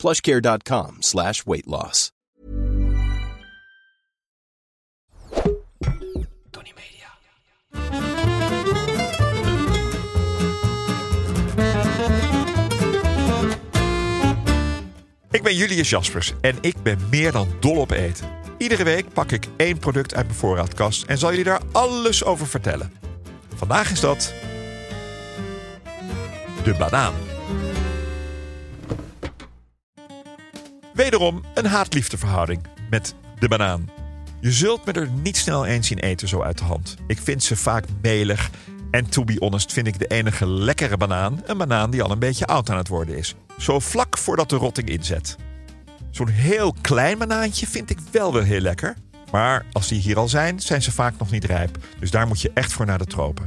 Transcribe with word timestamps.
plushcare.com 0.00 0.96
slash 1.00 1.44
weight 1.44 1.66
loss. 1.66 2.10
Tony 6.50 6.72
Media. 6.74 7.08
Ik 15.30 15.42
ben 15.42 15.54
Julius 15.54 15.90
Jaspers 15.90 16.32
en 16.40 16.56
ik 16.60 16.82
ben 16.82 16.98
meer 17.10 17.32
dan 17.32 17.48
dol 17.60 17.76
op 17.76 17.90
eten. 17.90 18.28
Iedere 18.58 18.84
week 18.84 19.12
pak 19.12 19.32
ik 19.32 19.46
één 19.56 19.78
product 19.78 20.14
uit 20.14 20.26
mijn 20.26 20.38
voorraadkast 20.38 21.02
en 21.02 21.18
zal 21.18 21.30
jullie 21.30 21.44
daar 21.44 21.62
alles 21.72 22.24
over 22.24 22.46
vertellen. 22.46 22.92
Vandaag 23.54 23.90
is 23.90 24.00
dat. 24.00 24.32
de 26.64 26.74
banaan. 26.78 27.29
Wederom 31.00 31.42
een 31.54 31.66
haat-liefdeverhouding 31.66 32.66
met 32.90 33.14
de 33.38 33.48
banaan. 33.48 33.90
Je 34.40 34.52
zult 34.52 34.84
me 34.84 34.92
er 34.92 35.10
niet 35.10 35.36
snel 35.36 35.66
eens 35.66 35.86
zien 35.86 35.98
eten 35.98 36.28
zo 36.28 36.42
uit 36.42 36.58
de 36.58 36.64
hand. 36.64 36.96
Ik 37.06 37.18
vind 37.18 37.42
ze 37.42 37.56
vaak 37.56 37.84
melig. 38.02 38.50
En 38.90 39.08
to 39.08 39.24
be 39.24 39.36
honest 39.38 39.72
vind 39.72 39.86
ik 39.86 39.98
de 39.98 40.06
enige 40.06 40.46
lekkere 40.46 40.96
banaan 40.96 41.42
een 41.46 41.58
banaan 41.58 41.90
die 41.90 42.02
al 42.02 42.10
een 42.10 42.18
beetje 42.18 42.46
oud 42.46 42.70
aan 42.70 42.76
het 42.76 42.88
worden 42.88 43.16
is. 43.16 43.34
Zo 43.58 43.78
vlak 43.78 44.18
voordat 44.18 44.48
de 44.48 44.56
rotting 44.56 44.88
inzet. 44.88 45.36
Zo'n 46.10 46.28
heel 46.28 46.74
klein 46.80 47.18
banaantje 47.18 47.66
vind 47.66 47.90
ik 47.90 47.98
wel 48.10 48.32
weer 48.32 48.44
heel 48.44 48.60
lekker. 48.60 48.96
Maar 49.30 49.66
als 49.72 49.88
die 49.88 50.00
hier 50.00 50.18
al 50.18 50.28
zijn, 50.28 50.60
zijn 50.60 50.82
ze 50.82 50.92
vaak 50.92 51.14
nog 51.18 51.30
niet 51.30 51.44
rijp. 51.44 51.78
Dus 51.98 52.10
daar 52.10 52.26
moet 52.26 52.40
je 52.40 52.50
echt 52.54 52.72
voor 52.72 52.86
naar 52.86 52.98
de 52.98 53.06
tropen. 53.06 53.46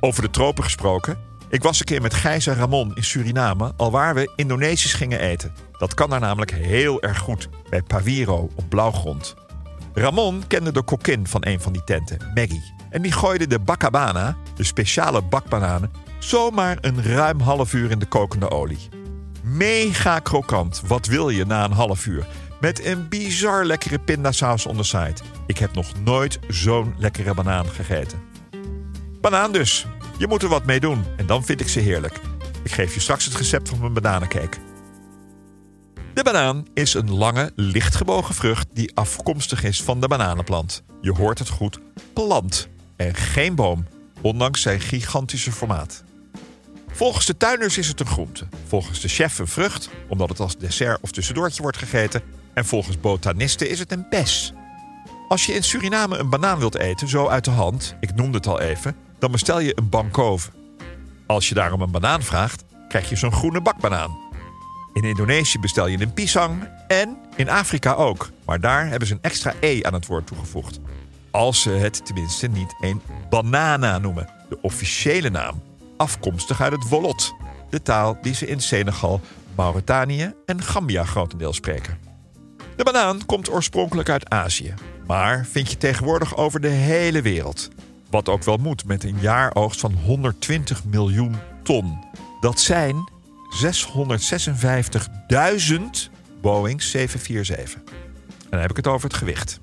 Over 0.00 0.22
de 0.22 0.30
tropen 0.30 0.64
gesproken. 0.64 1.18
Ik 1.52 1.62
was 1.62 1.78
een 1.78 1.84
keer 1.84 2.02
met 2.02 2.14
Gijs 2.14 2.46
en 2.46 2.54
Ramon 2.54 2.96
in 2.96 3.04
Suriname, 3.04 3.72
al 3.76 3.90
waar 3.90 4.14
we 4.14 4.32
Indonesisch 4.36 4.94
gingen 4.94 5.20
eten. 5.20 5.52
Dat 5.78 5.94
kan 5.94 6.10
daar 6.10 6.20
namelijk 6.20 6.50
heel 6.50 7.02
erg 7.02 7.18
goed, 7.18 7.48
bij 7.70 7.82
Paviro 7.82 8.48
op 8.54 8.68
blauwgrond. 8.68 9.34
Ramon 9.94 10.46
kende 10.46 10.72
de 10.72 10.82
kokkin 10.82 11.26
van 11.26 11.46
een 11.46 11.60
van 11.60 11.72
die 11.72 11.84
tenten, 11.84 12.30
Maggie. 12.34 12.74
En 12.90 13.02
die 13.02 13.12
gooide 13.12 13.46
de 13.46 13.58
bakabana, 13.58 14.36
de 14.54 14.64
speciale 14.64 15.22
bakbananen, 15.22 15.90
zomaar 16.18 16.78
een 16.80 17.02
ruim 17.02 17.40
half 17.40 17.72
uur 17.72 17.90
in 17.90 17.98
de 17.98 18.06
kokende 18.06 18.50
olie. 18.50 18.88
Mega 19.42 20.18
krokant, 20.18 20.82
wat 20.86 21.06
wil 21.06 21.28
je 21.28 21.44
na 21.44 21.64
een 21.64 21.72
half 21.72 22.06
uur? 22.06 22.26
Met 22.60 22.84
een 22.84 23.08
bizar 23.08 23.64
lekkere 23.64 23.98
pindasaus 23.98 24.66
on. 24.66 24.80
Ik 25.46 25.58
heb 25.58 25.74
nog 25.74 25.86
nooit 26.04 26.38
zo'n 26.48 26.94
lekkere 26.98 27.34
banaan 27.34 27.66
gegeten. 27.68 28.22
Banaan 29.20 29.52
dus. 29.52 29.86
Je 30.18 30.26
moet 30.26 30.42
er 30.42 30.48
wat 30.48 30.64
mee 30.64 30.80
doen 30.80 31.04
en 31.16 31.26
dan 31.26 31.44
vind 31.44 31.60
ik 31.60 31.68
ze 31.68 31.80
heerlijk. 31.80 32.20
Ik 32.62 32.72
geef 32.72 32.94
je 32.94 33.00
straks 33.00 33.24
het 33.24 33.34
recept 33.34 33.68
van 33.68 33.80
mijn 33.80 33.92
bananencake. 33.92 34.58
De 36.14 36.22
banaan 36.22 36.66
is 36.74 36.94
een 36.94 37.12
lange, 37.12 37.52
lichtgebogen 37.56 38.34
vrucht 38.34 38.66
die 38.72 38.96
afkomstig 38.96 39.64
is 39.64 39.82
van 39.82 40.00
de 40.00 40.08
bananenplant. 40.08 40.82
Je 41.00 41.12
hoort 41.12 41.38
het 41.38 41.48
goed, 41.48 41.78
plant 42.12 42.68
en 42.96 43.14
geen 43.14 43.54
boom, 43.54 43.86
ondanks 44.20 44.62
zijn 44.62 44.80
gigantische 44.80 45.52
formaat. 45.52 46.04
Volgens 46.88 47.26
de 47.26 47.36
tuinders 47.36 47.78
is 47.78 47.88
het 47.88 48.00
een 48.00 48.06
groente. 48.06 48.48
Volgens 48.66 49.00
de 49.00 49.08
chef 49.08 49.38
een 49.38 49.48
vrucht, 49.48 49.88
omdat 50.08 50.28
het 50.28 50.40
als 50.40 50.56
dessert 50.56 50.98
of 51.00 51.10
tussendoortje 51.10 51.62
wordt 51.62 51.76
gegeten. 51.76 52.22
En 52.54 52.64
volgens 52.64 53.00
botanisten 53.00 53.70
is 53.70 53.78
het 53.78 53.92
een 53.92 54.06
bes. 54.10 54.52
Als 55.28 55.46
je 55.46 55.52
in 55.52 55.62
Suriname 55.62 56.18
een 56.18 56.30
banaan 56.30 56.58
wilt 56.58 56.76
eten, 56.76 57.08
zo 57.08 57.28
uit 57.28 57.44
de 57.44 57.50
hand, 57.50 57.96
ik 58.00 58.14
noemde 58.14 58.36
het 58.36 58.46
al 58.46 58.60
even, 58.60 58.96
dan 59.22 59.30
bestel 59.30 59.60
je 59.60 59.78
een 59.78 59.88
bankove. 59.88 60.50
Als 61.26 61.48
je 61.48 61.54
daarom 61.54 61.80
een 61.80 61.90
banaan 61.90 62.22
vraagt, 62.22 62.64
krijg 62.88 63.08
je 63.08 63.16
zo'n 63.16 63.32
groene 63.32 63.60
bakbanaan. 63.60 64.18
In 64.92 65.04
Indonesië 65.04 65.58
bestel 65.58 65.86
je 65.86 66.00
een 66.00 66.12
pisang 66.12 66.68
en 66.88 67.16
in 67.36 67.48
Afrika 67.48 67.92
ook. 67.92 68.30
Maar 68.44 68.60
daar 68.60 68.88
hebben 68.88 69.08
ze 69.08 69.14
een 69.14 69.22
extra 69.22 69.54
e 69.60 69.82
aan 69.82 69.92
het 69.92 70.06
woord 70.06 70.26
toegevoegd. 70.26 70.80
Als 71.30 71.62
ze 71.62 71.70
het 71.70 72.06
tenminste 72.06 72.46
niet 72.46 72.74
een 72.80 73.02
banana 73.30 73.98
noemen, 73.98 74.28
de 74.48 74.58
officiële 74.60 75.30
naam, 75.30 75.62
afkomstig 75.96 76.60
uit 76.60 76.72
het 76.72 76.88
Wolot, 76.88 77.34
de 77.70 77.82
taal 77.82 78.18
die 78.22 78.34
ze 78.34 78.46
in 78.46 78.60
Senegal, 78.60 79.20
Mauritanië 79.54 80.34
en 80.46 80.62
Gambia 80.62 81.04
grotendeels 81.04 81.56
spreken. 81.56 81.98
De 82.76 82.84
banaan 82.84 83.26
komt 83.26 83.50
oorspronkelijk 83.50 84.08
uit 84.08 84.30
Azië, 84.30 84.74
maar 85.06 85.46
vind 85.50 85.70
je 85.70 85.76
tegenwoordig 85.76 86.36
over 86.36 86.60
de 86.60 86.68
hele 86.68 87.22
wereld. 87.22 87.70
Wat 88.12 88.28
ook 88.28 88.42
wel 88.42 88.56
moet 88.56 88.84
met 88.84 89.04
een 89.04 89.18
jaaroogst 89.20 89.80
van 89.80 89.92
120 89.92 90.84
miljoen 90.84 91.36
ton. 91.62 92.04
Dat 92.40 92.60
zijn 92.60 93.10
656.000 93.62 93.68
Boeing 96.40 96.82
747. 96.82 97.74
En 97.74 98.50
dan 98.50 98.60
heb 98.60 98.70
ik 98.70 98.76
het 98.76 98.86
over 98.86 99.08
het 99.08 99.16
gewicht. 99.16 99.60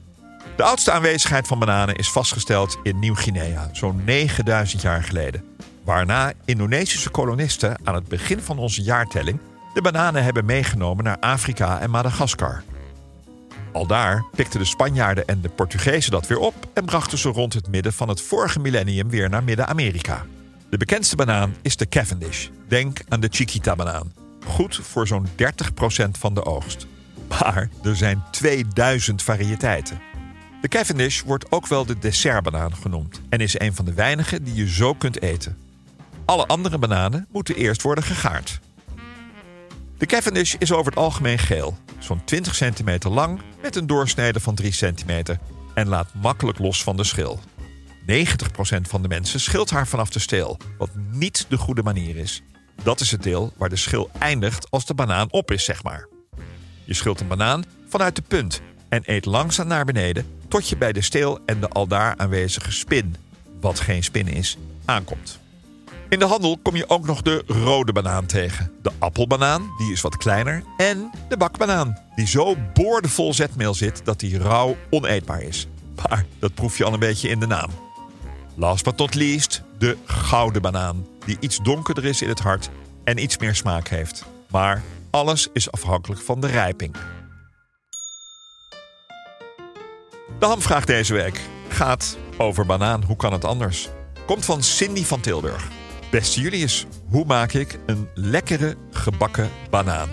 De 0.55 0.63
oudste 0.63 0.91
aanwezigheid 0.91 1.47
van 1.47 1.59
bananen 1.59 1.95
is 1.95 2.11
vastgesteld 2.11 2.77
in 2.83 2.99
Nieuw-Guinea, 2.99 3.69
zo'n 3.71 4.03
9000 4.05 4.81
jaar 4.81 5.03
geleden. 5.03 5.43
Waarna 5.83 6.33
Indonesische 6.45 7.09
kolonisten 7.09 7.77
aan 7.83 7.95
het 7.95 8.07
begin 8.07 8.39
van 8.39 8.57
onze 8.57 8.81
jaartelling 8.81 9.39
de 9.73 9.81
bananen 9.81 10.23
hebben 10.23 10.45
meegenomen 10.45 11.03
naar 11.03 11.19
Afrika 11.19 11.79
en 11.79 11.89
Madagaskar. 11.89 12.63
Aldaar 13.71 14.25
pikten 14.35 14.59
de 14.59 14.65
Spanjaarden 14.65 15.27
en 15.27 15.41
de 15.41 15.49
Portugezen 15.49 16.11
dat 16.11 16.27
weer 16.27 16.39
op 16.39 16.69
en 16.73 16.85
brachten 16.85 17.17
ze 17.17 17.29
rond 17.29 17.53
het 17.53 17.67
midden 17.67 17.93
van 17.93 18.09
het 18.09 18.21
vorige 18.21 18.59
millennium 18.59 19.09
weer 19.09 19.29
naar 19.29 19.43
Midden-Amerika. 19.43 20.25
De 20.69 20.77
bekendste 20.77 21.15
banaan 21.15 21.55
is 21.61 21.75
de 21.75 21.89
Cavendish. 21.89 22.47
Denk 22.67 22.99
aan 23.07 23.19
de 23.19 23.27
Chiquita-banaan. 23.31 24.13
Goed 24.45 24.79
voor 24.83 25.07
zo'n 25.07 25.27
30% 25.27 26.09
van 26.11 26.33
de 26.33 26.45
oogst. 26.45 26.87
Maar 27.27 27.69
er 27.83 27.95
zijn 27.95 28.23
2000 28.31 29.23
variëteiten. 29.23 30.01
De 30.61 30.67
Cavendish 30.67 31.21
wordt 31.21 31.51
ook 31.51 31.67
wel 31.67 31.85
de 31.85 31.99
dessertbanaan 31.99 32.75
genoemd 32.75 33.21
en 33.29 33.39
is 33.39 33.59
een 33.59 33.75
van 33.75 33.85
de 33.85 33.93
weinige 33.93 34.43
die 34.43 34.55
je 34.55 34.69
zo 34.69 34.93
kunt 34.93 35.21
eten. 35.21 35.57
Alle 36.25 36.45
andere 36.45 36.77
bananen 36.77 37.27
moeten 37.31 37.55
eerst 37.55 37.81
worden 37.81 38.03
gegaard. 38.03 38.59
De 39.97 40.05
Cavendish 40.05 40.53
is 40.59 40.71
over 40.71 40.91
het 40.91 40.99
algemeen 40.99 41.39
geel, 41.39 41.77
zo'n 41.99 42.23
20 42.23 42.55
centimeter 42.55 43.11
lang 43.11 43.41
met 43.61 43.75
een 43.75 43.87
doorsnede 43.87 44.39
van 44.39 44.55
3 44.55 44.71
centimeter 44.71 45.39
en 45.73 45.87
laat 45.87 46.13
makkelijk 46.13 46.59
los 46.59 46.83
van 46.83 46.97
de 46.97 47.03
schil. 47.03 47.39
90% 48.01 48.11
van 48.81 49.01
de 49.01 49.07
mensen 49.07 49.39
schilt 49.39 49.69
haar 49.69 49.87
vanaf 49.87 50.09
de 50.09 50.19
steel, 50.19 50.57
wat 50.77 50.89
niet 51.11 51.45
de 51.49 51.57
goede 51.57 51.83
manier 51.83 52.15
is. 52.15 52.43
Dat 52.83 52.99
is 52.99 53.11
het 53.11 53.23
deel 53.23 53.53
waar 53.57 53.69
de 53.69 53.75
schil 53.75 54.09
eindigt 54.19 54.71
als 54.71 54.85
de 54.85 54.93
banaan 54.93 55.31
op 55.31 55.51
is, 55.51 55.63
zeg 55.63 55.83
maar. 55.83 56.07
Je 56.83 56.93
schilt 56.93 57.19
een 57.19 57.27
banaan 57.27 57.63
vanuit 57.87 58.15
de 58.15 58.21
punt 58.21 58.61
en 58.89 59.01
eet 59.05 59.25
langzaam 59.25 59.67
naar 59.67 59.85
beneden 59.85 60.25
tot 60.47 60.69
je 60.69 60.77
bij 60.77 60.93
de 60.93 61.01
steel 61.01 61.39
en 61.45 61.59
de 61.59 61.67
aldaar 61.69 62.17
aanwezige 62.17 62.71
spin, 62.71 63.15
wat 63.59 63.79
geen 63.79 64.03
spin 64.03 64.27
is, 64.27 64.57
aankomt. 64.85 65.39
In 66.09 66.19
de 66.19 66.25
handel 66.25 66.57
kom 66.61 66.75
je 66.75 66.89
ook 66.89 67.05
nog 67.05 67.21
de 67.21 67.43
rode 67.47 67.91
banaan 67.91 68.25
tegen. 68.25 68.71
De 68.81 68.91
appelbanaan, 68.99 69.69
die 69.77 69.91
is 69.91 70.01
wat 70.01 70.17
kleiner. 70.17 70.63
En 70.77 71.11
de 71.27 71.37
bakbanaan, 71.37 71.97
die 72.15 72.27
zo 72.27 72.55
boordevol 72.73 73.33
zetmeel 73.33 73.73
zit 73.73 74.01
dat 74.05 74.19
die 74.19 74.37
rauw 74.37 74.75
oneetbaar 74.89 75.41
is. 75.41 75.67
Maar 75.95 76.25
dat 76.39 76.53
proef 76.53 76.77
je 76.77 76.83
al 76.83 76.93
een 76.93 76.99
beetje 76.99 77.29
in 77.29 77.39
de 77.39 77.47
naam. 77.47 77.69
Last 78.55 78.83
but 78.83 78.97
not 78.97 79.15
least, 79.15 79.63
de 79.77 79.97
gouden 80.05 80.61
banaan, 80.61 81.07
die 81.25 81.37
iets 81.39 81.57
donkerder 81.57 82.05
is 82.05 82.21
in 82.21 82.29
het 82.29 82.39
hart 82.39 82.69
en 83.03 83.17
iets 83.17 83.37
meer 83.37 83.55
smaak 83.55 83.87
heeft. 83.87 84.25
Maar 84.49 84.83
alles 85.09 85.47
is 85.53 85.71
afhankelijk 85.71 86.21
van 86.21 86.41
de 86.41 86.47
rijping. 86.47 86.95
De 90.39 90.45
hamvraag 90.45 90.85
deze 90.85 91.13
week 91.13 91.39
gaat 91.67 92.17
over 92.37 92.65
banaan. 92.65 93.03
Hoe 93.03 93.15
kan 93.15 93.33
het 93.33 93.45
anders? 93.45 93.89
Komt 94.25 94.45
van 94.45 94.63
Cindy 94.63 95.03
van 95.03 95.19
Tilburg. 95.19 95.78
Beste 96.09 96.41
Julius, 96.41 96.85
hoe 97.09 97.25
maak 97.25 97.53
ik 97.53 97.79
een 97.85 98.09
lekkere 98.13 98.75
gebakken 98.91 99.49
banaan? 99.69 100.09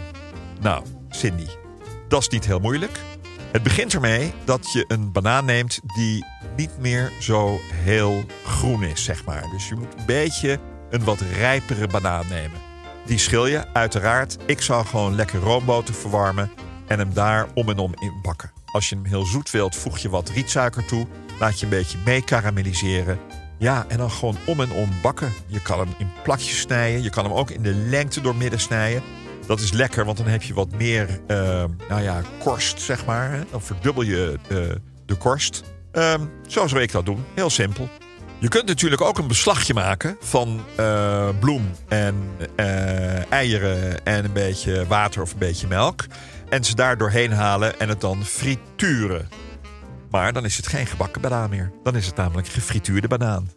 Nou, 0.60 0.84
Cindy, 1.10 1.46
dat 2.08 2.20
is 2.20 2.28
niet 2.28 2.46
heel 2.46 2.58
moeilijk. 2.58 3.00
Het 3.52 3.62
begint 3.62 3.94
ermee 3.94 4.32
dat 4.44 4.72
je 4.72 4.84
een 4.88 5.12
banaan 5.12 5.44
neemt 5.44 5.80
die 5.96 6.24
niet 6.56 6.78
meer 6.78 7.12
zo 7.20 7.58
heel 7.72 8.24
groen 8.44 8.82
is, 8.82 9.04
zeg 9.04 9.24
maar. 9.24 9.44
Dus 9.50 9.68
je 9.68 9.74
moet 9.74 9.94
een 9.98 10.06
beetje 10.06 10.58
een 10.90 11.04
wat 11.04 11.20
rijpere 11.20 11.86
banaan 11.86 12.26
nemen. 12.28 12.58
Die 13.06 13.18
schil 13.18 13.46
je 13.46 13.72
uiteraard. 13.72 14.36
Ik 14.46 14.62
zou 14.62 14.86
gewoon 14.86 15.14
lekker 15.14 15.40
roomboter 15.40 15.94
verwarmen. 15.94 16.50
en 16.86 16.98
hem 16.98 17.14
daar 17.14 17.46
om 17.54 17.68
en 17.68 17.78
om 17.78 17.94
in 17.98 18.20
bakken. 18.22 18.52
Als 18.72 18.88
je 18.88 18.94
hem 18.94 19.04
heel 19.04 19.24
zoet 19.24 19.50
wilt, 19.50 19.76
voeg 19.76 19.98
je 19.98 20.08
wat 20.08 20.28
rietsuiker 20.28 20.84
toe. 20.86 21.06
Laat 21.40 21.58
je 21.60 21.64
een 21.64 21.70
beetje 21.70 21.98
mee 22.04 22.24
karamelliseren. 22.24 23.18
Ja, 23.58 23.84
en 23.88 23.98
dan 23.98 24.10
gewoon 24.10 24.36
om 24.46 24.60
en 24.60 24.70
om 24.70 24.90
bakken. 25.02 25.32
Je 25.46 25.62
kan 25.62 25.78
hem 25.78 25.94
in 25.98 26.10
plakjes 26.22 26.60
snijden. 26.60 27.02
Je 27.02 27.10
kan 27.10 27.24
hem 27.24 27.32
ook 27.32 27.50
in 27.50 27.62
de 27.62 27.74
lengte 27.74 28.20
doormidden 28.20 28.60
snijden. 28.60 29.02
Dat 29.46 29.60
is 29.60 29.72
lekker, 29.72 30.04
want 30.04 30.16
dan 30.16 30.26
heb 30.26 30.42
je 30.42 30.54
wat 30.54 30.72
meer 30.72 31.20
uh, 31.28 31.64
nou 31.88 32.02
ja, 32.02 32.22
korst, 32.38 32.80
zeg 32.80 33.04
maar. 33.04 33.44
Dan 33.50 33.62
verdubbel 33.62 34.02
je 34.02 34.38
uh, 34.48 34.58
de 35.06 35.14
korst. 35.14 35.62
Uh, 35.92 36.14
zo 36.46 36.66
zou 36.66 36.82
ik 36.82 36.92
dat 36.92 37.04
doen. 37.04 37.24
Heel 37.34 37.50
simpel. 37.50 37.88
Je 38.38 38.48
kunt 38.48 38.66
natuurlijk 38.66 39.02
ook 39.02 39.18
een 39.18 39.26
beslagje 39.26 39.74
maken 39.74 40.16
van 40.20 40.64
uh, 40.80 41.28
bloem 41.40 41.70
en 41.88 42.14
uh, 42.56 43.32
eieren 43.32 44.04
en 44.04 44.24
een 44.24 44.32
beetje 44.32 44.86
water 44.86 45.22
of 45.22 45.32
een 45.32 45.38
beetje 45.38 45.66
melk. 45.66 46.04
En 46.48 46.64
ze 46.64 46.74
daar 46.74 46.98
doorheen 46.98 47.32
halen 47.32 47.80
en 47.80 47.88
het 47.88 48.00
dan 48.00 48.24
frituren. 48.24 49.28
Maar 50.16 50.32
dan 50.32 50.44
is 50.44 50.56
het 50.56 50.66
geen 50.66 50.86
gebakken 50.86 51.20
banaan 51.20 51.50
meer. 51.50 51.72
Dan 51.82 51.96
is 51.96 52.06
het 52.06 52.16
namelijk 52.16 52.48
gefrituurde 52.48 53.08
banaan. 53.08 53.50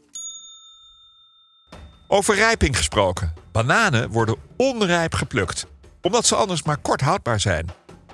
Over 2.07 2.35
rijping 2.35 2.77
gesproken. 2.77 3.33
Bananen 3.51 4.09
worden 4.09 4.35
onrijp 4.57 5.13
geplukt, 5.13 5.65
omdat 6.01 6.25
ze 6.25 6.35
anders 6.35 6.63
maar 6.63 6.77
kort 6.77 7.01
houdbaar 7.01 7.39
zijn. 7.39 7.69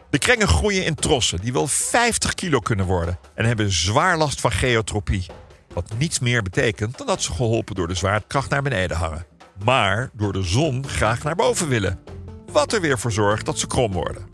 De 0.10 0.18
krengen 0.18 0.48
groeien 0.48 0.86
in 0.86 0.96
trossen 0.96 1.42
die 1.42 1.54
wel 1.54 1.68
50 1.68 2.34
kilo 2.34 2.60
kunnen 2.60 2.86
worden 2.86 3.20
en 3.36 3.46
hebben 3.46 3.72
zwaar 3.72 4.18
last 4.18 4.42
van 4.42 4.52
geotropie. 4.52 5.26
Wat 5.74 5.94
niets 5.98 6.20
meer 6.20 6.42
betekent 6.42 6.98
dan 6.98 7.08
dat 7.08 7.22
ze 7.22 7.32
geholpen 7.32 7.76
door 7.76 7.88
de 7.88 7.96
zwaartekracht 7.96 8.50
naar 8.50 8.62
beneden 8.62 8.98
hangen. 8.98 9.26
Maar 9.64 10.10
door 10.14 10.34
de 10.34 10.44
zon 10.44 10.88
graag 10.88 11.24
naar 11.24 11.36
boven 11.36 11.68
willen. 11.68 12.00
Wat 12.52 12.74
er 12.74 12.82
weer 12.82 13.00
voor 13.00 13.12
zorgt 13.12 13.46
dat 13.46 13.60
ze 13.60 13.68
krom 13.68 13.92
worden. 13.92 14.28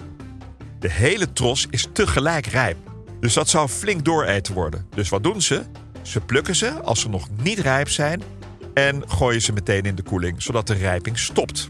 De 0.80 0.90
hele 0.90 1.34
tros 1.34 1.68
is 1.70 1.88
tegelijk 1.94 2.46
rijp. 2.46 2.91
Dus 3.22 3.34
dat 3.34 3.50
zou 3.50 3.68
flink 3.68 4.06
dooreten 4.06 4.54
worden. 4.54 4.86
Dus 4.90 5.10
wat 5.10 5.24
doen 5.24 5.42
ze? 5.42 5.64
Ze 6.02 6.20
plukken 6.20 6.56
ze 6.56 6.82
als 6.82 7.00
ze 7.00 7.10
nog 7.10 7.28
niet 7.44 7.60
rijp 7.60 7.90
zijn 7.90 8.24
en 8.74 9.10
gooien 9.10 9.42
ze 9.42 9.54
meteen 9.54 9.84
in 9.84 9.96
de 9.96 10.04
koeling, 10.04 10.42
zodat 10.42 10.68
de 10.68 10.74
rijping 10.74 11.20
stopt. 11.20 11.68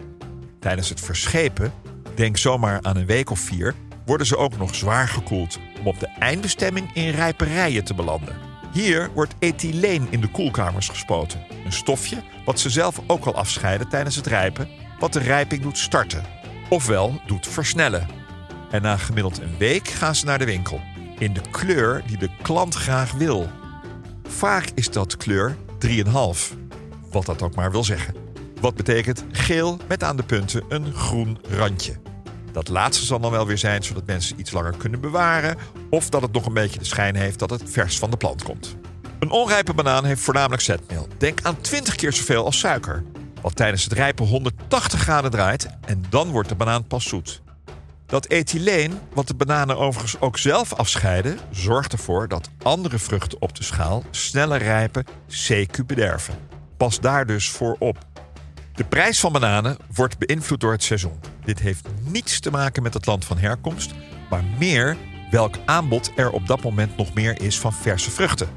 Tijdens 0.60 0.90
het 0.90 1.00
verschepen, 1.00 1.74
denk 2.16 2.38
zomaar 2.38 2.80
aan 2.82 2.98
een 2.98 3.06
week 3.06 3.30
of 3.30 3.40
vier, 3.40 3.76
worden 4.06 4.28
ze 4.28 4.38
ook 4.38 4.58
nog 4.58 4.76
zwaar 4.76 5.08
gekoeld 5.08 5.60
om 5.80 5.88
op 5.88 6.00
de 6.00 6.08
eindbestemming 6.08 6.94
in 6.94 7.10
rijperijen 7.10 7.84
te 7.84 7.94
belanden. 7.94 8.36
Hier 8.74 9.10
wordt 9.14 9.36
ethyleen 9.40 10.08
in 10.10 10.22
de 10.22 10.32
koelkamers 10.32 10.90
gespoten. 10.90 11.44
Een 11.66 11.72
stofje 11.72 12.24
wat 12.46 12.60
ze 12.60 12.70
zelf 12.70 13.02
ook 13.08 13.26
al 13.26 13.36
afscheiden 13.36 13.90
tijdens 13.90 14.16
het 14.16 14.28
rijpen, 14.28 14.70
wat 15.00 15.14
de 15.14 15.20
rijping 15.20 15.62
doet 15.62 15.78
starten. 15.78 16.24
Ofwel 16.70 17.22
doet 17.26 17.48
versnellen. 17.48 18.08
En 18.70 18.82
na 18.82 18.98
gemiddeld 18.98 19.40
een 19.40 19.58
week 19.58 19.88
gaan 19.88 20.16
ze 20.16 20.26
naar 20.26 20.40
de 20.40 20.46
winkel. 20.46 20.82
In 21.22 21.34
de 21.34 21.42
kleur 21.52 22.04
die 22.08 22.18
de 22.18 22.30
klant 22.42 22.76
graag 22.76 23.12
wil. 23.12 23.50
Vaak 24.24 24.70
is 24.74 24.90
dat 24.90 25.18
kleur 25.18 25.58
3,5. 25.86 25.92
Wat 27.12 27.26
dat 27.26 27.42
ook 27.42 27.56
maar 27.56 27.72
wil 27.72 27.84
zeggen. 27.84 28.16
Wat 28.62 28.76
betekent 28.76 29.24
geel 29.32 29.78
met 29.88 30.04
aan 30.04 30.16
de 30.16 30.24
punten 30.24 30.64
een 30.70 30.94
groen 30.94 31.40
randje. 31.50 31.96
Dat 32.52 32.68
laatste 32.68 33.06
zal 33.06 33.20
dan 33.20 33.32
wel 33.32 33.48
weer 33.48 33.58
zijn 33.58 33.84
zodat 33.84 34.06
mensen 34.06 34.40
iets 34.40 34.52
langer 34.52 34.78
kunnen 34.78 35.02
bewaren. 35.02 35.58
Of 35.90 36.10
dat 36.10 36.22
het 36.22 36.32
nog 36.32 36.46
een 36.46 36.54
beetje 36.54 36.80
de 36.80 36.86
schijn 36.86 37.16
heeft 37.16 37.40
dat 37.40 37.50
het 37.50 37.64
vers 37.66 38.00
van 38.00 38.10
de 38.10 38.18
plant 38.18 38.44
komt. 38.44 38.76
Een 39.20 39.32
onrijpe 39.32 39.74
banaan 39.74 40.06
heeft 40.06 40.22
voornamelijk 40.22 40.62
zetmeel. 40.62 41.08
Denk 41.18 41.40
aan 41.42 41.62
20 41.62 41.96
keer 41.96 42.14
zoveel 42.14 42.46
als 42.46 42.60
suiker. 42.60 43.04
Wat 43.42 43.56
tijdens 43.56 43.84
het 43.84 43.94
rijpen 43.94 44.26
180 44.26 45.00
graden 45.00 45.32
draait 45.32 45.68
en 45.86 46.04
dan 46.10 46.30
wordt 46.30 46.50
de 46.50 46.56
banaan 46.56 46.88
pas 46.88 47.04
zoet. 47.08 47.42
Dat 48.12 48.26
ethyleen, 48.26 49.00
wat 49.14 49.28
de 49.28 49.34
bananen 49.34 49.78
overigens 49.78 50.20
ook 50.20 50.38
zelf 50.38 50.74
afscheiden, 50.74 51.38
zorgt 51.52 51.92
ervoor 51.92 52.28
dat 52.28 52.50
andere 52.64 53.00
vruchten 53.00 53.42
op 53.42 53.56
de 53.56 53.64
schaal 53.64 54.04
sneller 54.10 54.58
rijpen, 54.58 55.06
CQ 55.30 55.86
bederven. 55.86 56.34
Pas 56.78 57.00
daar 57.00 57.26
dus 57.26 57.50
voor 57.50 57.76
op. 57.80 57.98
De 58.74 58.84
prijs 58.84 59.20
van 59.20 59.32
bananen 59.32 59.78
wordt 59.94 60.18
beïnvloed 60.18 60.60
door 60.60 60.72
het 60.72 60.84
seizoen. 60.84 61.20
Dit 61.46 61.60
heeft 61.60 61.88
niets 62.04 62.40
te 62.40 62.52
maken 62.52 62.84
met 62.84 62.94
het 62.94 63.06
land 63.06 63.26
van 63.26 63.38
herkomst, 63.38 63.92
maar 64.30 64.44
meer 64.60 64.98
welk 65.30 65.56
aanbod 65.66 66.12
er 66.16 66.32
op 66.32 66.48
dat 66.48 66.62
moment 66.62 66.98
nog 66.98 67.14
meer 67.14 67.42
is 67.42 67.60
van 67.60 67.74
verse 67.74 68.12
vruchten. 68.12 68.50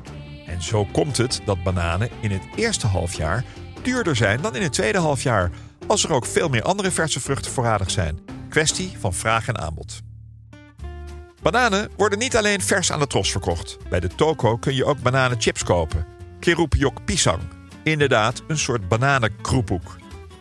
En 0.47 0.63
zo 0.63 0.85
komt 0.85 1.17
het 1.17 1.41
dat 1.45 1.63
bananen 1.63 2.11
in 2.21 2.31
het 2.31 2.43
eerste 2.57 2.87
halfjaar 2.87 3.45
duurder 3.83 4.17
zijn 4.17 4.41
dan 4.41 4.57
in 4.57 4.63
het 4.63 4.73
tweede 4.73 4.99
halfjaar, 4.99 5.51
als 5.87 6.05
er 6.05 6.13
ook 6.13 6.27
veel 6.27 6.49
meer 6.49 6.63
andere 6.63 6.91
verse 6.91 7.21
vruchten 7.21 7.53
voorradig 7.53 7.91
zijn. 7.91 8.34
Kwestie 8.55 8.97
van 8.99 9.15
vraag 9.15 9.49
en 9.49 9.59
aanbod. 9.59 10.01
Bananen 11.43 11.91
worden 11.97 12.19
niet 12.19 12.37
alleen 12.37 12.61
vers 12.61 12.93
aan 12.93 12.99
de 12.99 13.07
tros 13.07 13.31
verkocht. 13.31 13.79
Bij 13.89 14.01
de 14.01 14.09
toko 14.09 14.57
kun 14.57 14.75
je 14.75 14.85
ook 14.85 15.03
bananenchips 15.03 15.65
kopen. 15.65 16.07
Kerupiok 16.41 17.05
pisang. 17.05 17.43
Inderdaad, 17.83 18.43
een 18.47 18.59
soort 18.59 18.89
bananenkroepoek. 18.89 19.97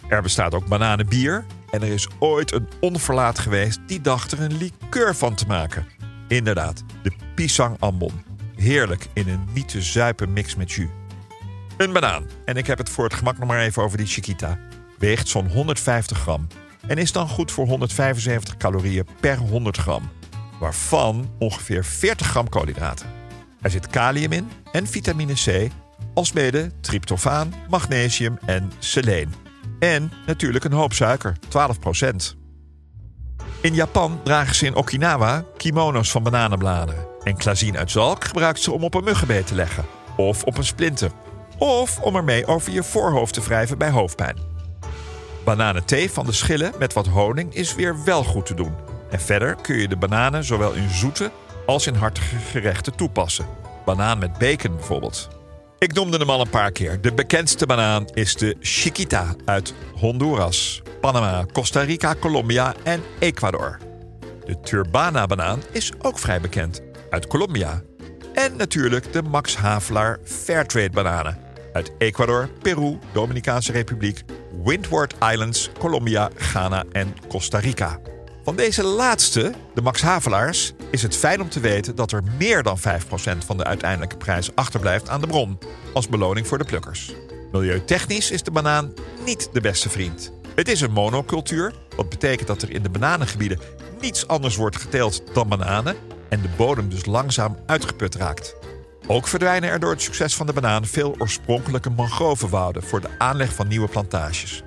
Er 0.07 0.21
bestaat 0.21 0.53
ook 0.53 0.67
bananenbier. 0.67 1.45
En 1.71 1.81
er 1.81 1.87
is 1.87 2.07
ooit 2.19 2.51
een 2.51 2.67
onverlaat 2.79 3.39
geweest 3.39 3.79
die 3.87 4.01
dacht 4.01 4.31
er 4.31 4.41
een 4.41 4.57
liqueur 4.57 5.15
van 5.15 5.35
te 5.35 5.45
maken. 5.45 5.87
Inderdaad, 6.27 6.83
de 7.03 7.11
pisang 7.35 7.75
ambon. 7.79 8.23
Heerlijk 8.55 9.07
in 9.13 9.27
een 9.27 9.47
niet 9.53 9.67
te 9.67 9.81
zuipen 9.81 10.33
mix 10.33 10.55
met 10.55 10.71
jus. 10.71 10.89
Een 11.77 11.93
banaan, 11.93 12.27
en 12.45 12.57
ik 12.57 12.67
heb 12.67 12.77
het 12.77 12.89
voor 12.89 13.03
het 13.03 13.13
gemak 13.13 13.37
nog 13.37 13.47
maar 13.47 13.59
even 13.59 13.83
over 13.83 13.97
die 13.97 14.07
Chiquita, 14.07 14.59
weegt 14.97 15.27
zo'n 15.27 15.47
150 15.47 16.17
gram 16.19 16.47
en 16.87 16.97
is 16.97 17.11
dan 17.11 17.27
goed 17.27 17.51
voor 17.51 17.67
175 17.67 18.57
calorieën 18.57 19.07
per 19.19 19.37
100 19.37 19.77
gram, 19.77 20.09
waarvan 20.59 21.29
ongeveer 21.39 21.85
40 21.85 22.27
gram 22.27 22.49
koolhydraten. 22.49 23.07
Er 23.61 23.69
zit 23.69 23.87
kalium 23.87 24.31
in 24.31 24.49
en 24.71 24.87
vitamine 24.87 25.33
C, 25.33 25.71
alsmede 26.13 26.71
tryptofaan, 26.81 27.53
magnesium 27.69 28.37
en 28.45 28.71
seleen. 28.79 29.33
En 29.79 30.11
natuurlijk 30.25 30.63
een 30.63 30.71
hoop 30.71 30.93
suiker, 30.93 31.37
12% 31.39 32.35
In 33.61 33.73
Japan 33.73 34.19
dragen 34.23 34.55
ze 34.55 34.65
in 34.65 34.75
Okinawa 34.75 35.43
kimono's 35.57 36.11
van 36.11 36.23
bananenbladeren. 36.23 37.05
En 37.23 37.37
klazien 37.37 37.77
uit 37.77 37.91
zalk 37.91 38.23
gebruikt 38.23 38.61
ze 38.61 38.71
om 38.71 38.83
op 38.83 38.93
een 38.93 39.03
muggenbeet 39.03 39.47
te 39.47 39.55
leggen. 39.55 39.85
Of 40.17 40.43
op 40.43 40.57
een 40.57 40.63
splinter. 40.63 41.11
Of 41.57 41.99
om 41.99 42.15
ermee 42.15 42.45
over 42.45 42.71
je 42.71 42.83
voorhoofd 42.83 43.33
te 43.33 43.41
wrijven 43.41 43.77
bij 43.77 43.89
hoofdpijn. 43.89 44.52
Bananenthee 45.43 46.11
van 46.11 46.25
de 46.25 46.31
schillen 46.31 46.73
met 46.79 46.93
wat 46.93 47.07
honing 47.07 47.53
is 47.53 47.75
weer 47.75 48.03
wel 48.03 48.23
goed 48.23 48.45
te 48.45 48.53
doen. 48.53 48.75
En 49.09 49.19
verder 49.19 49.55
kun 49.55 49.77
je 49.77 49.87
de 49.87 49.97
bananen 49.97 50.43
zowel 50.43 50.73
in 50.73 50.89
zoete 50.89 51.31
als 51.65 51.87
in 51.87 51.93
hartige 51.93 52.37
gerechten 52.37 52.95
toepassen. 52.95 53.45
Banaan 53.85 54.19
met 54.19 54.37
bacon 54.37 54.75
bijvoorbeeld. 54.75 55.27
Ik 55.77 55.93
noemde 55.93 56.17
hem 56.17 56.29
al 56.29 56.41
een 56.41 56.49
paar 56.49 56.71
keer. 56.71 57.01
De 57.01 57.13
bekendste 57.13 57.65
banaan 57.65 58.05
is 58.13 58.35
de 58.35 58.55
Chiquita 58.59 59.35
uit 59.45 59.73
Honduras, 59.95 60.81
Panama, 61.01 61.45
Costa 61.51 61.81
Rica, 61.81 62.15
Colombia 62.19 62.73
en 62.83 63.01
Ecuador. 63.19 63.77
De 64.45 64.59
Turbana-banaan 64.59 65.61
is 65.71 65.91
ook 66.01 66.19
vrij 66.19 66.41
bekend, 66.41 66.81
uit 67.09 67.27
Colombia. 67.27 67.81
En 68.33 68.55
natuurlijk 68.55 69.13
de 69.13 69.21
Max 69.21 69.55
Havelaar 69.55 70.19
Fairtrade-bananen 70.23 71.37
uit 71.73 71.91
Ecuador, 71.97 72.49
Peru, 72.61 72.97
Dominicaanse 73.11 73.71
Republiek, 73.71 74.23
Windward 74.63 75.13
Islands, 75.31 75.69
Colombia, 75.79 76.29
Ghana 76.35 76.83
en 76.91 77.15
Costa 77.27 77.59
Rica. 77.59 77.99
Van 78.43 78.55
deze 78.55 78.83
laatste, 78.83 79.53
de 79.73 79.81
Max 79.81 80.01
Havelaars, 80.01 80.73
is 80.91 81.01
het 81.01 81.15
fijn 81.15 81.41
om 81.41 81.49
te 81.49 81.59
weten 81.59 81.95
dat 81.95 82.11
er 82.11 82.23
meer 82.37 82.63
dan 82.63 82.79
5% 82.79 82.81
van 83.45 83.57
de 83.57 83.63
uiteindelijke 83.63 84.17
prijs 84.17 84.55
achterblijft 84.55 85.09
aan 85.09 85.21
de 85.21 85.27
bron, 85.27 85.59
als 85.93 86.09
beloning 86.09 86.47
voor 86.47 86.57
de 86.57 86.63
plukkers. 86.63 87.11
Milieutechnisch 87.51 88.31
is 88.31 88.43
de 88.43 88.51
banaan 88.51 88.93
niet 89.25 89.49
de 89.53 89.61
beste 89.61 89.89
vriend. 89.89 90.31
Het 90.55 90.67
is 90.67 90.81
een 90.81 90.91
monocultuur, 90.91 91.73
wat 91.95 92.09
betekent 92.09 92.47
dat 92.47 92.61
er 92.61 92.71
in 92.71 92.83
de 92.83 92.89
bananengebieden 92.89 93.59
niets 94.01 94.27
anders 94.27 94.55
wordt 94.55 94.77
geteeld 94.77 95.23
dan 95.33 95.47
bananen 95.47 95.95
en 96.29 96.41
de 96.41 96.49
bodem 96.57 96.89
dus 96.89 97.05
langzaam 97.05 97.57
uitgeput 97.65 98.15
raakt. 98.15 98.55
Ook 99.07 99.27
verdwijnen 99.27 99.69
er 99.69 99.79
door 99.79 99.91
het 99.91 100.01
succes 100.01 100.35
van 100.35 100.45
de 100.45 100.53
banaan 100.53 100.85
veel 100.85 101.15
oorspronkelijke 101.17 101.89
mangrovenwouden 101.89 102.83
voor 102.83 103.01
de 103.01 103.09
aanleg 103.17 103.53
van 103.53 103.67
nieuwe 103.67 103.87
plantages. 103.87 104.63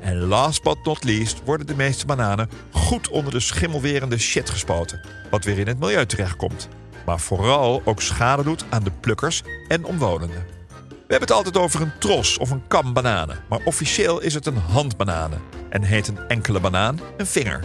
En 0.00 0.18
last 0.18 0.62
but 0.62 0.84
not 0.84 1.04
least 1.04 1.44
worden 1.44 1.66
de 1.66 1.74
meeste 1.74 2.06
bananen 2.06 2.50
goed 2.70 3.08
onder 3.08 3.32
de 3.32 3.40
schimmelwerende 3.40 4.18
shit 4.18 4.50
gespoten, 4.50 5.00
wat 5.30 5.44
weer 5.44 5.58
in 5.58 5.66
het 5.66 5.78
milieu 5.78 6.06
terechtkomt. 6.06 6.68
Maar 7.06 7.20
vooral 7.20 7.82
ook 7.84 8.02
schade 8.02 8.42
doet 8.42 8.64
aan 8.68 8.84
de 8.84 8.92
plukkers 9.00 9.42
en 9.68 9.84
omwonenden. 9.84 10.46
We 10.78 11.16
hebben 11.16 11.28
het 11.28 11.36
altijd 11.36 11.56
over 11.56 11.80
een 11.80 11.98
tros 11.98 12.38
of 12.38 12.50
een 12.50 12.66
kam 12.66 12.92
bananen, 12.92 13.38
maar 13.48 13.60
officieel 13.64 14.20
is 14.20 14.34
het 14.34 14.46
een 14.46 14.56
handbananen 14.56 15.40
en 15.68 15.82
heet 15.82 16.08
een 16.08 16.28
enkele 16.28 16.60
banaan 16.60 17.00
een 17.16 17.26
vinger. 17.26 17.64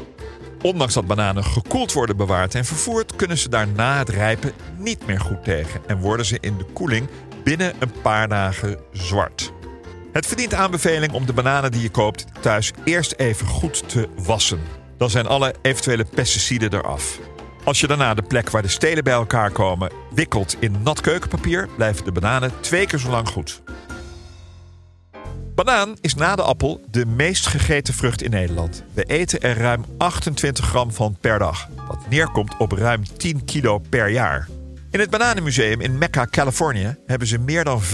Ondanks 0.66 0.94
dat 0.94 1.08
bananen 1.08 1.44
gekoeld 1.44 1.94
worden 1.94 2.18
bewaard 2.18 2.56
en 2.56 2.66
vervoerd, 2.66 3.16
kunnen 3.16 3.38
ze 3.38 3.50
daar 3.50 3.68
na 3.68 3.98
het 3.98 4.10
rijpen 4.10 4.52
niet 4.78 5.06
meer 5.06 5.20
goed 5.20 5.44
tegen 5.44 5.82
en 5.88 5.98
worden 5.98 6.26
ze 6.26 6.38
in 6.42 6.58
de 6.58 6.64
koeling 6.64 7.08
binnen 7.44 7.74
een 7.80 7.92
paar 8.02 8.28
dagen 8.28 8.80
zwart. 8.92 9.52
Het 10.12 10.26
verdient 10.26 10.54
aanbeveling 10.54 11.14
om 11.14 11.26
de 11.26 11.34
bananen 11.34 11.72
die 11.72 11.82
je 11.82 11.90
koopt 11.90 12.26
thuis 12.42 12.72
eerst 12.84 13.14
even 13.18 13.48
goed 13.48 13.90
te 13.90 14.10
wassen. 14.16 14.60
Dan 14.98 15.10
zijn 15.10 15.28
alle 15.28 15.56
eventuele 15.62 16.06
pesticiden 16.06 16.74
eraf. 16.74 17.20
Als 17.64 17.80
je 17.80 17.88
daarna 17.88 18.14
de 18.14 18.22
plek 18.22 18.50
waar 18.50 18.62
de 18.62 18.68
stelen 18.68 19.04
bij 19.04 19.14
elkaar 19.14 19.52
komen 19.52 19.92
wikkelt 20.12 20.56
in 20.60 20.76
nat 20.84 21.02
keukenpapier, 21.02 21.70
blijven 21.76 22.06
de 22.06 22.12
bananen 22.12 22.52
twee 22.60 22.88
keer 22.88 23.00
zo 23.00 23.10
lang 23.10 23.30
goed. 23.30 23.62
Banaan 25.56 25.98
is 26.02 26.16
na 26.16 26.36
de 26.36 26.42
appel 26.42 26.82
de 26.92 27.06
meest 27.06 27.48
gegeten 27.48 27.94
vrucht 27.94 28.22
in 28.22 28.30
Nederland. 28.32 28.84
We 28.94 29.04
eten 29.04 29.42
er 29.42 29.58
ruim 29.58 29.86
28 29.98 30.66
gram 30.66 30.92
van 30.92 31.18
per 31.22 31.40
dag, 31.40 31.68
wat 31.88 32.10
neerkomt 32.10 32.58
op 32.58 32.72
ruim 32.72 33.04
10 33.18 33.46
kilo 33.46 33.80
per 33.90 34.10
jaar. 34.10 34.48
In 34.92 35.00
het 35.00 35.10
Bananenmuseum 35.10 35.82
in 35.82 35.98
Mecca, 35.98 36.26
Californië, 36.26 36.96
hebben 37.06 37.28
ze 37.28 37.38
meer 37.38 37.64
dan 37.64 37.82
25.000 37.82 37.88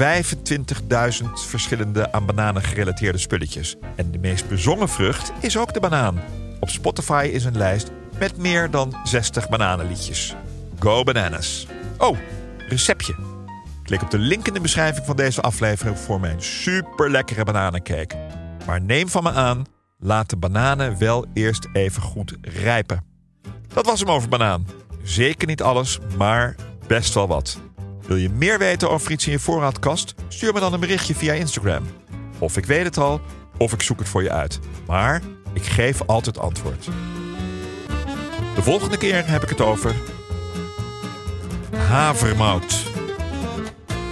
verschillende 1.34 2.12
aan 2.12 2.26
bananen 2.26 2.62
gerelateerde 2.62 3.18
spulletjes. 3.18 3.76
En 3.96 4.12
de 4.12 4.20
meest 4.20 4.48
bezongen 4.50 4.90
vrucht 4.90 5.32
is 5.40 5.58
ook 5.58 5.74
de 5.74 5.80
banaan. 5.80 6.22
Op 6.60 6.70
Spotify 6.70 7.30
is 7.34 7.46
een 7.46 7.58
lijst 7.58 7.92
met 8.20 8.38
meer 8.38 8.72
dan 8.72 8.96
60 9.04 9.50
bananenliedjes. 9.50 10.36
Go 10.80 11.04
bananas. 11.04 11.68
Oh, 11.98 12.18
receptje. 12.70 13.31
Klik 13.92 14.04
op 14.04 14.12
de 14.12 14.18
link 14.18 14.48
in 14.48 14.54
de 14.54 14.60
beschrijving 14.60 15.06
van 15.06 15.16
deze 15.16 15.42
aflevering 15.42 16.00
voor 16.00 16.20
mijn 16.20 16.42
super 16.42 17.12
lekkere 17.12 17.44
bananencake. 17.44 18.16
Maar 18.66 18.82
neem 18.82 19.10
van 19.10 19.24
me 19.24 19.32
aan, 19.32 19.66
laat 20.00 20.30
de 20.30 20.38
bananen 20.38 20.98
wel 20.98 21.26
eerst 21.34 21.68
even 21.74 22.02
goed 22.02 22.38
rijpen. 22.42 23.04
Dat 23.68 23.86
was 23.86 24.00
hem 24.00 24.10
over 24.10 24.30
banaan. 24.30 24.68
Zeker 25.04 25.48
niet 25.48 25.62
alles, 25.62 26.00
maar 26.18 26.56
best 26.88 27.14
wel 27.14 27.28
wat. 27.28 27.60
Wil 28.08 28.16
je 28.16 28.30
meer 28.30 28.58
weten 28.58 28.90
over 28.90 29.12
iets 29.12 29.26
in 29.26 29.32
je 29.32 29.40
voorraadkast? 29.40 30.16
Stuur 30.28 30.54
me 30.54 30.60
dan 30.60 30.74
een 30.74 30.80
berichtje 30.80 31.16
via 31.16 31.34
Instagram. 31.34 31.84
Of 32.40 32.58
ik 32.58 32.66
weet 32.66 32.86
het 32.86 32.98
al, 32.98 33.22
of 33.58 33.74
ik 33.74 33.82
zoek 33.82 34.00
het 34.00 34.10
voor 34.10 34.24
je 34.24 34.32
uit. 34.32 34.60
Maar 34.88 35.22
ik 35.54 35.64
geef 35.64 36.02
altijd 36.06 36.40
antwoord. 36.40 36.86
De 38.56 38.62
volgende 38.62 38.98
keer 38.98 39.28
heb 39.28 39.44
ik 39.44 39.50
het 39.50 39.62
over 39.62 39.96
havermout. 41.76 42.91